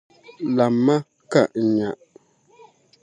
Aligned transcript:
Lamm’ 0.55 0.75
ma 0.85 0.95
ka 1.31 1.41
n 1.61 1.63
nya! 1.75 1.89